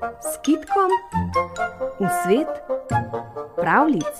[0.00, 0.88] s kitkom
[2.00, 2.48] v svet
[3.56, 4.16] pravlic.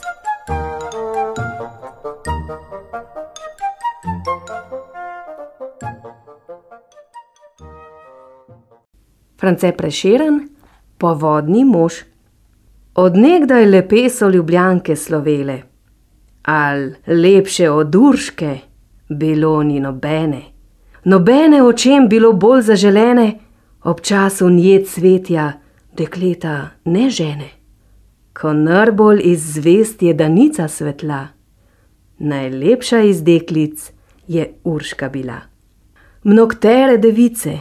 [9.41, 10.49] France Preširen,
[10.99, 12.05] povodni mož.
[12.95, 15.63] Odnegdaj lepe so ljubljanke slovele,
[16.45, 18.59] al lepše od Urške
[19.09, 20.43] bilo ni nobene.
[21.05, 23.33] Nobene očem bilo bolj zaželene,
[23.85, 25.53] ob času nje cvetja
[26.01, 27.51] dekleta ne žene.
[28.33, 31.27] Ko najbolj iz zvezd je danica svetla,
[32.19, 33.91] najlepša iz deklic
[34.29, 35.41] je Urška bila.
[36.25, 37.59] Mnogtere device,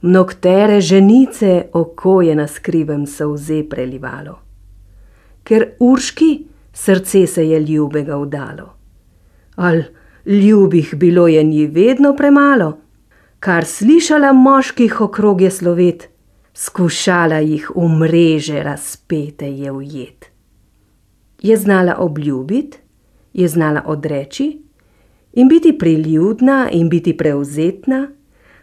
[0.00, 4.38] mnogtere ženice oko je na skrivem solze prelivalo,
[5.44, 6.30] ker Urški
[6.72, 8.70] srce se je ljubega vdalo.
[9.56, 9.82] Al
[10.26, 12.78] ljubih bilo je nji vedno premalo,
[13.40, 16.13] kar slišala moških okrog je slovet,
[16.54, 20.30] skušala jih v mreže razpete je ujet.
[21.42, 22.78] Je znala obljubiti,
[23.32, 24.58] je znala odreči
[25.32, 28.08] in biti priljudna in biti prevzetna,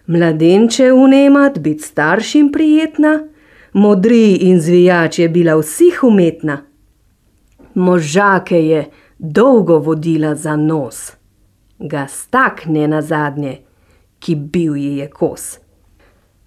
[0.07, 3.27] mladenče vnemat, biti staršim prijetna,
[3.73, 6.61] modri in zvijač je bila vsih umetna.
[7.73, 8.89] Možake je
[9.19, 11.11] dolgo vodila za nos,
[11.79, 13.57] ga stakne nazadnje,
[14.19, 15.57] ki bil ji je kos.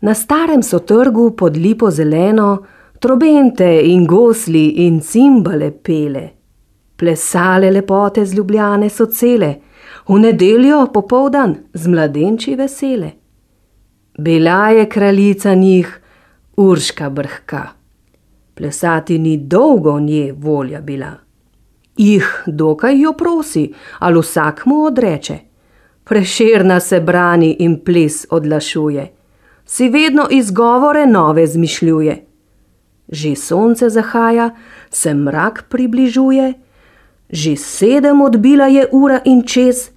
[0.04, 2.64] Na starem so trgu pod lipo zeleno
[2.98, 6.30] trobente in gosli in cimbale pele.
[6.96, 9.54] Plesale lepote z Ljubljane so cele,
[10.08, 13.10] v nedeljo popoldan z mladenči vesele.
[14.18, 16.00] Bila je kraljica njih
[16.56, 17.62] Urška brhka,
[18.54, 21.12] plesati ni dolgo nje volja bila.
[21.96, 25.38] Jih dokaj jo prosi, ali vsak mu odreče.
[26.04, 29.12] Prešerna se brani in ples odlašuje,
[29.64, 32.24] si vedno izgovore nove zmišljuje.
[33.08, 34.50] Že sonce zahaja,
[34.90, 36.52] se mrak približuje,
[37.28, 39.90] že sedem odbila je ura in čez,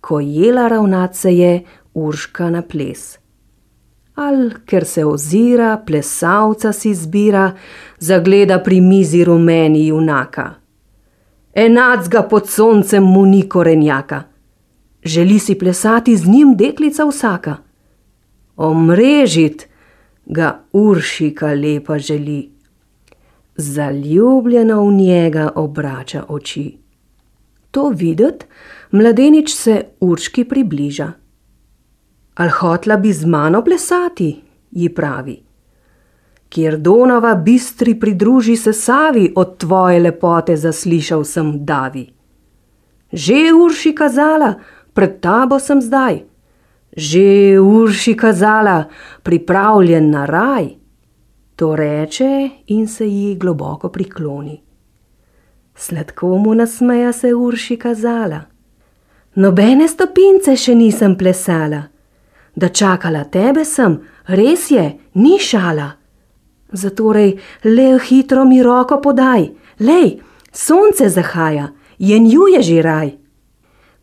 [0.00, 1.62] ko jela ravnat se je
[1.94, 3.18] Urška na ples.
[4.14, 7.52] Al ker se ozira, plesalca si zbira,
[7.98, 10.54] zagleda pri mizi rumeni junaka.
[11.54, 14.22] Enacga pod soncem mu ni korenjaka,
[15.04, 17.63] želi si plesati z njim deklica vsaka.
[18.56, 19.68] Omrežit
[20.26, 22.50] ga Uršika lepa želi,
[23.56, 26.78] zaljubljena v njega obrača oči.
[27.70, 28.46] To videt,
[28.90, 31.12] mladenič se Urški približa.
[32.34, 35.42] Al hotla bi z mano plesati, ji pravi.
[36.48, 42.06] Kjer Donava bistri pridruži se Savi, od tvoje lepote zaslišal sem davi.
[43.12, 44.54] Že Urši kazala,
[44.92, 46.22] pred tabo sem zdaj.
[46.96, 48.84] Že Urši kazala,
[49.22, 50.68] pripravljen na raj.
[51.56, 54.62] To reče in se ji globoko prikloni.
[55.74, 58.40] Sladko mu nasmeja se Urši kazala.
[59.34, 61.80] Nobene stopince še nisem plesala,
[62.54, 63.96] da čakala tebe sem,
[64.30, 64.84] res je,
[65.14, 65.88] ni šala.
[66.72, 67.34] Zatorej
[67.64, 69.48] le hitro mi roko podaj,
[69.80, 70.20] lej,
[70.52, 73.23] sonce zahaja, jenju je že raj.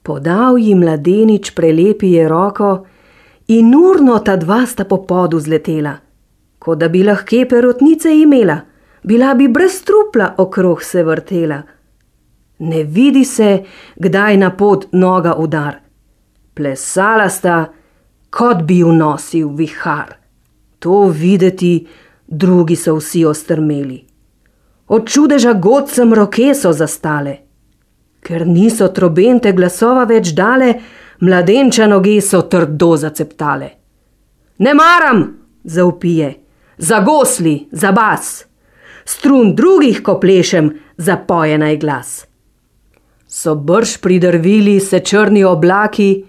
[0.04, 2.86] Podal ji mladenič prelepi je roko
[3.48, 5.94] in urno ta dva sta po podu zletela,
[6.60, 8.58] kot da bi lahke perotnice imela,
[9.04, 11.62] bila bi brez trupla okrog se vrtela.
[12.60, 13.64] Ne vidi se,
[13.96, 15.80] kdaj na pot noga udar.
[16.54, 17.66] Plesala sta,
[18.30, 20.18] kot bi ju nosil vihar.
[20.80, 21.88] To videti,
[22.28, 24.06] drugi so vsi ostrmeli.
[24.88, 27.38] Od čudeža godcem roke so zastale.
[28.32, 30.70] Ker niso trobente glasova več dale,
[31.20, 33.66] mladenča noge so trdo zaceptale.
[34.64, 35.26] Ne maram,
[35.68, 36.30] zaupije,
[36.78, 38.46] za gosli, za bas,
[39.04, 42.14] strun drugih, ko plešem, zapoje naj glas.
[43.28, 46.24] So brž pridrvili se črni oblaki,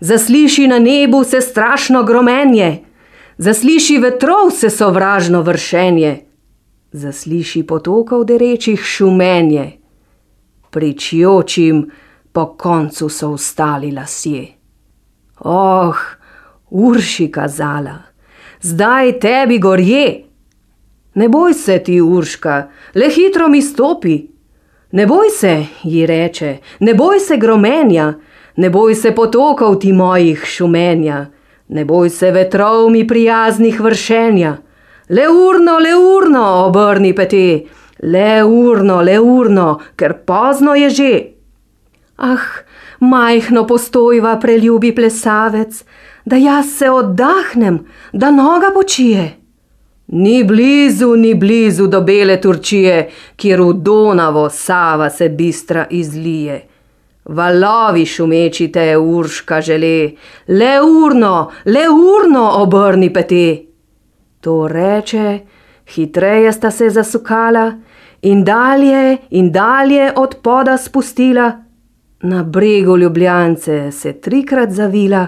[0.00, 2.70] zasliši na nebu se strašno gromenje,
[3.36, 6.16] zasliši vetrov se sovražno vršenje,
[6.92, 9.81] zasliši potokov derečih šumenje
[10.72, 11.90] pričjočim
[12.32, 14.46] po koncu so ustali lasje.
[15.38, 15.96] Oh,
[16.70, 17.98] Urši kazala,
[18.60, 20.24] zdaj tebi gorje.
[21.14, 24.22] Ne boj se ti, Urška, le hitro mi stopi.
[24.92, 28.14] Ne boj se, ji reče, ne boj se gromenja,
[28.56, 31.26] ne boj se potokov ti mojih šumenja,
[31.68, 34.56] ne boj se vetrov mi prijaznih vršenja.
[35.08, 37.60] Le urno, le urno, obrni pete,
[38.02, 41.12] Le urno, le urno, ker pozno je že.
[42.16, 42.48] Ah,
[43.00, 45.84] majhno postojva, preljubi plesavec,
[46.24, 47.78] da jaz se oddahnem,
[48.12, 49.38] da noga počije.
[50.06, 56.60] Ni blizu, ni blizu do bele Turčije, kjer v Donavo Sava se bistra izlije.
[57.24, 60.10] Valovi šumeči te urška žele,
[60.48, 63.62] le urno, le urno obrni pete.
[64.40, 65.38] To reče,
[65.94, 67.72] hitreje sta se zasukala
[68.22, 71.52] in dalje in dalje od poda spustila.
[72.22, 75.26] Na bregu Ljubljance se trikrat zavila,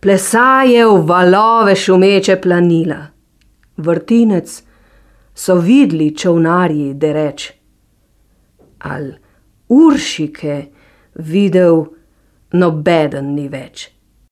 [0.00, 3.06] plesaje v valove šumeče planila.
[3.76, 4.62] Vrtinec
[5.34, 7.52] so vidli čovnarji, da reč.
[8.78, 9.12] Al
[9.68, 10.64] Uršike
[11.14, 11.84] videl
[12.52, 13.88] nobeden ni več.